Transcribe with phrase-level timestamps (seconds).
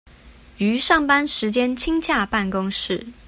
[0.57, 3.05] 於上班時間親洽辦公室